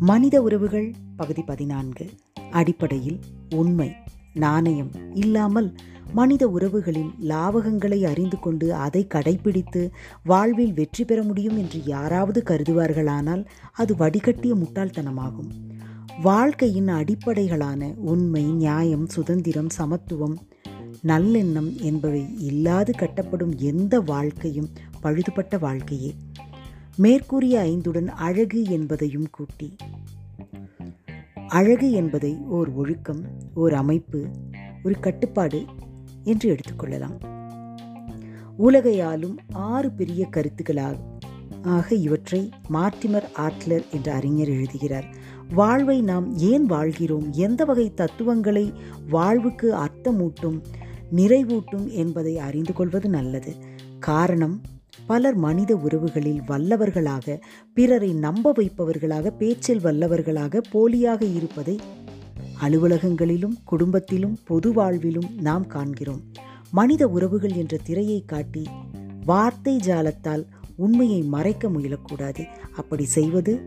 மனித 0.00 0.42
உறவுகள் 0.42 0.94
பகுதி 1.16 1.42
பதினான்கு. 1.42 2.10
அடிப்படையில் 2.50 3.18
உண்மை 3.54 3.92
நாணயம் 4.34 4.90
இல்லாமல் 5.14 5.74
மனித 6.12 6.48
உறவுகளில் 6.48 7.10
லாவகங்களை 7.22 8.04
அறிந்து 8.04 8.38
கொண்டு 8.38 8.74
அதை 8.74 9.06
கடைபிடித்து 9.14 9.90
வாழ்வில் 10.24 10.72
வெற்றி 10.72 11.04
பெற 11.04 11.22
முடியும் 11.22 11.56
என்று 11.56 11.84
யாராவது 11.84 12.42
கருதுவார்களானால் 12.46 13.46
அது 13.72 13.94
வடிகட்டிய 13.94 14.54
முட்டாள்தனமாகும். 14.54 15.50
வாழ்க்கையின் 16.22 16.88
அடிப்படைகளான 16.88 17.94
உண்மை 17.94 18.42
நியாயம் 18.42 19.06
சுதந்திரம் 19.06 19.68
சமத்துவம் 19.68 20.38
நல்லெண்ணம் 21.06 21.80
என்பவை 21.80 22.36
இல்லாது 22.38 22.92
கட்டப்படும் 22.98 23.56
எந்த 23.56 24.00
வாழ்க்கையும் 24.00 24.70
பழுதுபட்ட 25.02 25.58
வாழ்க்கையே. 25.58 26.14
மேற்கூறிய 27.00 27.60
ஐந்துடன் 27.60 28.06
அழகு 28.06 28.64
என்பதையும் 28.64 29.26
கூட்டி. 29.30 29.76
அழகு 31.48 31.90
என்பதை 31.90 32.36
ஓர் 32.36 32.70
ஒழுக்கம் 32.70 33.20
ஓர் 33.54 33.74
அமைப்பு 33.74 34.26
ஒரு 34.84 35.00
கட்டுப்பாடு 35.00 35.64
என்று 36.24 36.56
எடுத்துக்கொள்ளலாம் 36.56 37.16
உலகையாலும் 38.58 39.36
ஆறு 39.52 39.90
பெரிய 39.90 40.28
கருத்துக்களாக 40.36 40.98
ஆக 41.62 41.94
இவற்றை 41.94 42.50
மார்டிமர் 42.72 43.28
ஆட்லர் 43.38 43.88
என்ற 43.90 44.14
அறிஞர் 44.14 44.48
எழுதுகிறார். 44.48 45.14
வாழ்வை 45.54 46.00
நாம் 46.00 46.36
ஏன் 46.36 46.66
வாழ்கிறோம்? 46.66 47.32
எந்த 47.32 47.64
வகை 47.64 47.94
தத்துவங்களை 47.94 48.72
வாழ்வுக்கு 49.08 49.74
அர்த்தமூட்டும் 49.74 50.62
நிறைவூட்டும் 51.16 51.90
என்பதை 51.90 52.38
அறிந்து 52.38 52.72
கொள்வது 52.72 53.08
நல்லது. 53.08 53.54
காரணம் 53.98 54.60
பலர் 55.06 55.34
மனித 55.34 55.76
உறவுகளில் 55.76 56.40
வல்லவர்களாக 56.48 57.40
பிறரை 57.74 58.12
நம்ப 58.12 58.52
வைப்பவர்களாக 58.56 59.30
பேச்சில் 59.36 59.80
வல்லவர்களாக 59.80 60.60
போலியாக 60.72 61.34
இருப்பதை 61.34 61.80
அலுவலகங்களிலும் 62.62 63.56
குடும்பத்திலும் 63.64 64.36
பொது 64.44 64.72
வாழ்விலும் 64.72 65.40
நாம் 65.40 65.66
காண்கிறோம். 65.66 66.20
மனித 66.70 67.08
உறவுகள் 67.08 67.52
என்ற 67.52 67.76
திரையை 67.84 68.22
காட்டி 68.26 68.66
வார்த்தை 69.24 69.76
ஜாலத்தால் 69.76 70.46
உண்மையை 70.76 71.22
மறைக்க 71.22 71.68
முயலக்கூடாது. 71.68 72.44
அப்படி 72.76 73.04
செய்வது 73.04 73.60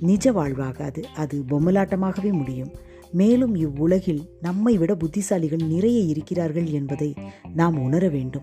நிஜ 0.00 0.32
வாழ்வாகாது. 0.32 1.04
அது 1.14 1.42
பொம்மலாட்டமாகவே 1.48 2.32
முடியும். 2.32 2.70
மேலும் 3.12 3.54
இவ்வுலகில் 3.54 4.22
நம்மை 4.40 4.78
விட 4.78 4.96
புத்திசாலிகள் 4.96 5.66
நிறைய 5.66 5.98
இருக்கிறார்கள் 6.00 6.64
என்பதை 6.64 7.14
நாம் 7.54 7.78
உணர 7.78 8.08
வேண்டும். 8.08 8.42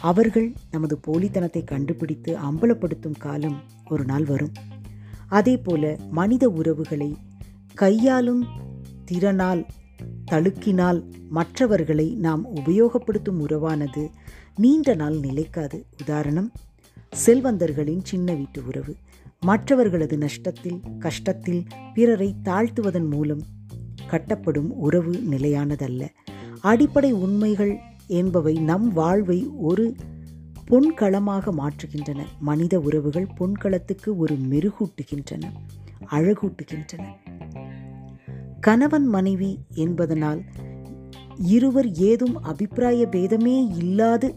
அவர்கள் 0.00 0.52
நமது 0.70 0.98
போலித்தனத்தை 1.06 1.64
கண்டுபிடித்து 1.64 2.36
அம்பலப்படுத்தும் 2.36 3.18
காலம் 3.18 3.62
ஒரு 3.90 4.04
நாள் 4.04 4.24
வரும். 4.24 4.52
அதே 5.28 5.56
போல 5.56 5.96
மனித 6.10 6.48
உறவுகளை 6.48 7.16
கையாலும் 7.74 8.46
திறனால் 9.12 9.66
தழுக்கினால் 10.30 11.04
மற்றவர்களை 11.28 12.14
நாம் 12.14 12.56
உபயோகப்படுத்தும் 12.56 13.38
உறவானது 13.38 14.10
நீண்ட 14.56 14.94
நாள் 14.94 15.18
நிலைக்காது. 15.18 15.84
உதாரணம் 16.00 16.52
செல்வந்தர்களின் 17.10 18.04
சின்ன 18.04 18.34
வீட்டு 18.34 18.66
உறவு. 18.66 18.96
மற்றவர்களது 19.40 20.18
நஷ்டத்தில் 20.18 20.80
கஷ்டத்தில் 20.98 21.66
பிறரை 21.94 22.34
தாழ்த்துவதன் 22.44 23.10
மூலம் 23.10 23.42
கட்டப்படும் 24.10 24.70
உறவு 24.70 25.12
நிலையானதல்ல. 25.30 26.06
அடிப்படை 26.60 27.12
உண்மைகள் 27.12 27.78
என்பவை 28.08 28.54
நம் 28.54 28.92
வாழ்வை 28.92 29.50
ஒரு 29.58 29.94
பொன்களமாக 30.66 31.52
மாற்றுகின்றன. 31.52 32.20
மனித 32.40 32.80
உறவுகள் 32.80 33.26
பொன்களத்துக்கு 33.38 34.16
ஒரு 34.16 34.38
மெருகூட்டுகின்றன 34.50 35.42
அழகூட்டுகின்றன. 36.10 37.04
கணவன் 38.60 39.06
மனைவி 39.06 39.58
என்பதனால் 39.74 40.42
இருவர் 41.38 41.92
ஏதும் 41.92 42.42
அபிப்பிராய 42.42 43.06
பேதமே 43.06 43.76
இல்லாது 43.76 44.34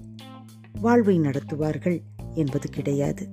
வாழ்வை 0.81 1.19
நடத்துவார்கள் 1.19 2.01
என்பது 2.33 2.69
கிடையாது. 2.69 3.29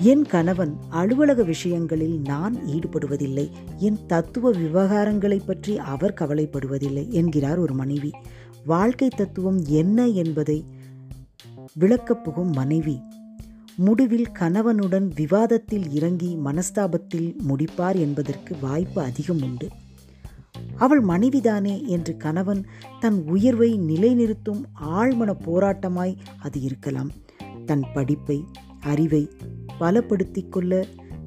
என் 0.00 0.24
கணவன் 0.24 0.76
அலுவலக 0.88 1.42
விஷயங்களில் 1.42 2.20
நான் 2.20 2.56
ஈடுபடுவதில்லை. 2.56 3.50
என் 3.76 3.98
தத்துவ 4.06 4.52
விவகாரங்களை 4.52 5.40
பற்றி 5.46 5.78
அவர் 5.78 6.14
கவலைப்படுவதில்லை 6.20 7.08
என்கிறார் 7.08 7.58
ஒரு 7.58 7.74
மனைவி. 7.74 8.10
வாழ்க்கை 8.66 9.08
தத்துவம் 9.08 9.64
என்ன 9.66 10.08
என்பதை 10.08 10.64
விளக்கப் 11.74 12.24
புகும் 12.24 12.50
மனைவி. 12.50 13.00
முடிவில் 13.76 14.26
கணவனுடன் 14.32 15.10
விவாதத்தில் 15.14 15.90
இறங்கி 15.90 16.36
மனஸ்தாபத்தில் 16.44 17.36
முடிப்பார் 17.48 17.96
என்பதற்கு 17.96 18.56
வாய்ப்பு 18.60 19.02
அதிகம் 19.02 19.42
உண்டு. 19.42 19.68
அவள் 20.76 21.04
மனைவிதானே 21.04 21.86
என்று 21.86 22.16
கணவன் 22.16 22.66
தன் 23.00 23.24
உயர்வை 23.26 23.78
நிலைநிறுத்தும் 23.78 24.64
ஆழ்மன 24.84 25.34
போராட்டமாய் 25.46 26.16
அது 26.38 26.60
இருக்கலாம். 26.60 27.10
தன் 27.66 27.84
படிப்பை 27.94 28.44
அறிவை 28.80 29.28
பலப்படுத்திக் 29.80 30.48
கொள்ள 30.48 30.86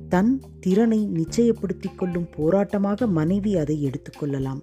தன் 0.09 0.41
திறனை 0.59 1.07
நிச்சயப்படுத்திக் 1.13 1.95
கொள்ளும் 1.95 2.27
போராட்டமாக 2.37 3.07
மனைவி 3.07 3.57
அதை 3.57 3.89
எடுத்துக்கொள்ளலாம் 3.89 4.61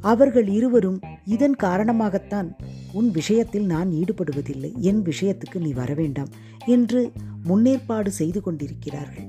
அவர்கள் 0.00 0.48
இருவரும் 0.48 1.00
இதன் 1.24 1.56
காரணமாகத்தான் 1.62 2.48
உன் 2.92 3.10
விஷயத்தில் 3.10 3.66
நான் 3.66 3.90
ஈடுபடுவதில்லை. 3.90 4.78
என் 4.78 5.02
விஷயத்துக்கு 5.02 5.58
நீ 5.58 5.72
வரவேண்டாம் 5.72 6.30
என்று 6.66 7.12
முன்னேற்பாடு 7.48 8.08
செய்து 8.08 8.40
கொண்டிருக்கிறார்கள். 8.40 9.28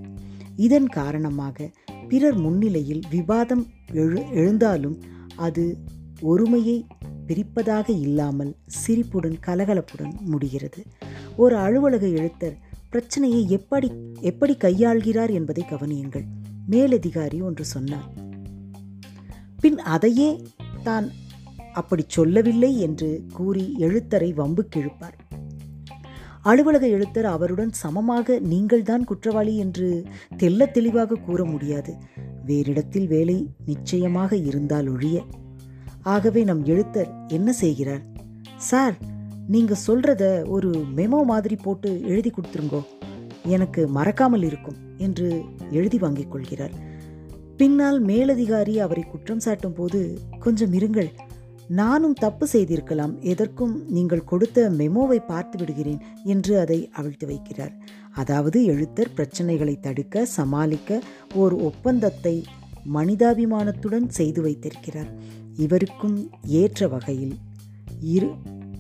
இதன் 0.56 0.88
காரணமாக 0.88 1.70
பிறர் 2.10 2.38
முன்னிலையில் 2.38 3.02
விவாதம் 3.10 3.68
எழு 3.92 4.22
எழுந்தாலும் 4.34 4.98
அது 5.36 5.78
ஒருமையை 6.22 6.86
பிரிப்பதாக 7.28 7.90
இல்லாமல் 7.90 8.56
சிரிப்புடன் 8.68 9.38
கலகலப்புடன் 9.48 10.14
முடிகிறது. 10.26 10.84
ஒரு 11.36 11.56
அலுவலக 11.56 12.08
எழுத்தர் 12.08 12.58
பிரச்சனையை 12.90 13.50
எப்படி 13.50 13.92
எப்படி 14.22 14.54
கையாள்கிறார் 14.54 15.32
என்பதை 15.34 15.66
கவனியுங்கள். 15.70 16.26
மேலதிகாரி 16.68 17.42
ஒன்று 17.42 17.66
சொன்னார் 17.66 18.12
பின் 19.62 19.80
அதையே 19.80 20.42
தான் 20.84 21.12
அப்படி 21.74 22.04
சொல்லவில்லை 22.08 22.80
என்று 22.80 23.24
கூறி 23.34 23.76
எழுத்தரை 23.80 24.34
வம்பு 24.34 24.68
கிழப்பார். 24.76 25.18
அலுவலக 26.42 26.88
எழுத்தர் 26.88 27.30
அவருடன் 27.36 27.72
சமமாக 27.72 28.40
நீங்கள்தான் 28.40 29.04
குற்றவாளி 29.04 29.58
என்று 29.58 30.04
தெல்ல 30.38 30.72
தெளிவாக 30.72 31.16
கூற 31.16 31.46
முடியாது. 31.46 31.96
வேறிடத்தில் 32.48 33.08
வேலை 33.08 33.50
நிச்சயமாக 33.66 34.36
இருந்தால் 34.36 34.88
ஒழிய. 34.88 35.24
ஆகவே 36.02 36.44
நம் 36.44 36.66
எழுத்தர் 36.66 37.28
என்ன 37.28 37.54
செய்கிறார்? 37.54 38.02
சார் 38.58 38.96
நீங்க 39.48 39.76
சொல்றத 39.88 40.50
ஒரு 40.50 40.86
மெமோ 40.96 41.24
மாதிரி 41.24 41.56
போட்டு 41.56 42.02
எழுதி 42.02 42.32
கொடுத்துருங்கோ. 42.32 42.82
எனக்கு 43.44 43.88
மறக்காமல் 43.88 44.44
இருக்கும் 44.44 44.76
என்று 44.98 45.44
எழுதி 45.72 45.98
வாங்கிக் 45.98 46.32
கொள்கிறார். 46.32 46.72
பின்னால் 47.58 48.02
மேலதிகாரி 48.02 48.80
அவரை 48.80 49.04
குற்றம் 49.04 49.42
சாட்டும் 49.46 49.76
போது 49.76 50.20
கொஞ்சம் 50.40 50.74
இருங்கள். 50.74 51.10
நானும் 51.68 52.14
தப்பு 52.14 52.48
செய்திருக்கலாம் 52.48 53.22
எதற்கும் 53.22 53.84
நீங்கள் 53.90 54.24
கொடுத்த 54.24 54.70
மெமோவை 54.70 55.26
பார்த்து 55.28 55.58
விடுகிறேன் 55.58 56.02
என்று 56.24 56.60
அதை 56.60 56.90
அவிழ்த்து 56.92 57.28
வைக்கிறார். 57.28 57.72
அதாவது 58.12 58.66
எழுத்தர் 58.66 59.14
பிரச்சனைகளை 59.16 59.80
தடுக்க 59.80 60.26
சமாளிக்க 60.26 61.02
ஓர் 61.34 61.54
ஒப்பந்தத்தை 61.54 62.44
மனிதாபிமானத்துடன் 62.94 64.08
செய்து 64.08 64.42
வைத்திருக்கிறார். 64.42 65.12
இவருக்கும் 65.58 66.32
ஏற்ற 66.44 66.88
வகையில் 66.88 67.36
இரு 68.00 68.28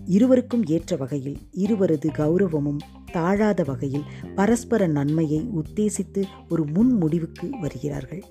இருவருக்கும் 0.05 0.65
ஏற்ற 0.65 0.95
வகையில் 0.95 1.37
இருவரது 1.51 2.09
கௌரவமும் 2.09 2.79
தாழாத 3.11 3.63
வகையில் 3.63 4.03
பரஸ்பர 4.35 4.87
நன்மையை 4.87 5.49
உத்தேசித்து 5.55 6.23
ஒரு 6.49 6.65
முன் 6.65 6.91
முடிவுக்கு 6.91 7.49
வருகிறார்கள். 7.61 8.23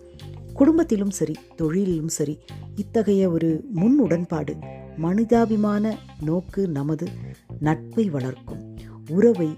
குடும்பத்திலும் 0.54 1.10
சரி 1.10 1.34
தொழிலிலும் 1.58 2.12
சரி 2.18 2.38
இத்தகைய 2.76 3.30
ஒரு 3.30 3.64
முன் 3.72 3.98
உடன்பாடு 3.98 4.56
மனிதாபிமான 4.96 5.98
நோக்கு 6.20 6.68
நமது 6.68 7.08
நட்பை 7.60 8.10
வளர்க்கும். 8.10 8.76
உறவை 9.08 9.56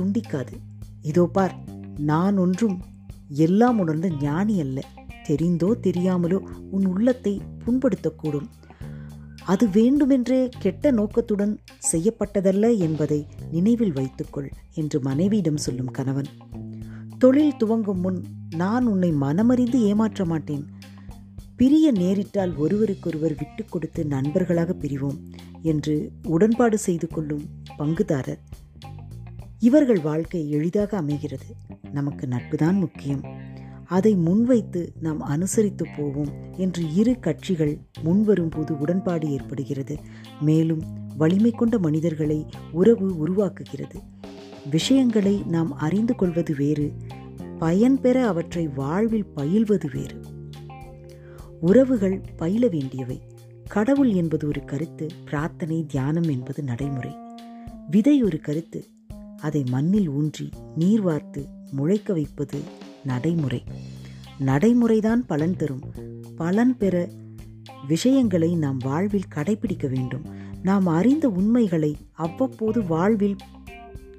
துண்டிக்காது. 0.00 0.54
இதோ 1.02 1.24
பார் 1.26 1.54
நான் 1.98 2.36
ஒன்றும் 2.36 2.82
எல்லாம் 3.28 3.78
உணர்ந்த 3.78 4.10
ஞானி 4.20 4.60
அல்ல. 4.60 4.84
தெரிந்தோ 5.28 5.70
தெரியாமலோ 5.82 6.38
உன் 6.70 6.86
உள்ளத்தை 6.86 7.40
புண்படுத்தக்கூடும். 7.66 8.48
அது 9.44 9.68
வேண்டுமென்றே 9.70 10.48
கெட்ட 10.58 10.90
நோக்கத்துடன் 10.90 11.60
செய்யப்பட்டதல்ல 11.92 12.78
என்பதை 12.78 13.26
நினைவில் 13.50 13.92
வைத்துக்கொள் 13.92 14.50
என்று 14.74 15.00
மனைவியிடம் 15.00 15.56
சொல்லும் 15.56 15.90
கணவன். 15.90 16.30
தொழில் 17.18 17.56
துவங்கும் 17.56 18.00
முன் 18.00 18.24
நான் 18.56 18.86
உன்னை 18.86 19.12
மனமறிந்து 19.12 19.74
ஏமாற்ற 19.74 20.24
மாட்டேன். 20.24 20.66
பிரிய 21.56 21.92
நேரிட்டால் 21.92 22.56
ஒருவருக்கொருவர் 22.56 23.34
விட்டு 23.34 23.64
கொடுத்து 23.64 24.06
நண்பர்களாக 24.06 24.72
பிரிவோம் 24.72 25.18
என்று 25.62 26.10
உடன்பாடு 26.26 26.78
செய்து 26.78 27.08
கொள்ளும் 27.08 27.42
பங்குதாரர். 27.78 28.38
இவர்கள் 29.58 30.00
வாழ்க்கை 30.00 30.50
எளிதாக 30.50 30.96
அமைகிறது. 30.96 31.44
நமக்கு 31.92 32.26
நட்புதான் 32.26 32.72
முக்கியம். 32.72 33.20
அதை 33.84 34.14
முன்வைத்து 34.14 34.92
நாம் 35.00 35.20
அனுசரித்து 35.20 35.86
போவோம் 35.96 36.30
என்று 36.56 36.94
இரு 36.94 37.18
கட்சிகள் 37.20 37.78
முன்வரும்போது 38.04 38.70
உடன்பாடு 38.70 39.30
ஏற்படுகிறது. 39.30 39.98
மேலும் 40.40 40.82
வலிமை 41.16 41.50
கொண்ட 41.50 41.78
மனிதர்களை 41.78 42.46
உறவு 42.72 43.28
உருவாக்குகிறது. 43.28 44.16
விஷயங்களை 44.70 45.42
நாம் 45.46 45.76
அறிந்து 45.76 46.14
கொள்வது 46.14 46.54
வேறு 46.56 46.92
பயன் 47.58 48.00
பெற 48.00 48.26
அவற்றை 48.26 48.68
வாழ்வில் 48.68 49.26
பயில்வது 49.36 49.90
வேறு. 49.92 50.20
உறவுகள் 51.60 52.20
பயில 52.36 52.68
வேண்டியவை. 52.68 53.20
கடவுள் 53.68 54.12
என்பது 54.12 54.46
ஒரு 54.46 54.64
கருத்து 54.64 55.06
பிரார்த்தனை 55.24 55.84
தியானம் 55.86 56.28
என்பது 56.28 56.62
நடைமுறை. 56.62 57.12
விதை 57.90 58.22
ஒரு 58.22 58.40
கருத்து 58.40 58.86
அதை 59.42 59.64
மண்ணில் 59.70 60.08
ஊன்றி 60.08 60.48
நீர் 60.74 61.02
வார்த்து 61.02 61.46
முளைக்க 61.70 62.12
வைப்பது 62.12 62.60
நடைமுறை. 63.04 63.62
நடைமுறைதான் 64.38 65.26
பலன் 65.26 65.56
தரும். 65.56 65.80
பலன் 66.36 66.76
பெற 66.76 67.08
விஷயங்களை 67.88 68.56
நாம் 68.56 68.76
வாழ்வில் 68.76 69.28
கடைபிடிக்க 69.34 69.90
வேண்டும். 69.90 70.24
நாம் 70.62 70.86
அறிந்த 70.86 71.28
உண்மைகளை 71.28 71.96
அவ்வப்போது 72.12 72.86
வாழ்வில் 72.86 73.36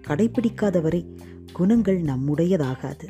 கடைபிடிக்காதவரை 0.07 1.05
குணங்கள் 1.53 2.01
நம்முடையதாகாது. 2.01 3.07